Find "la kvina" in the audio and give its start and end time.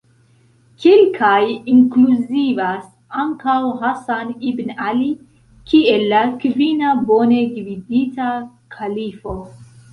6.17-6.97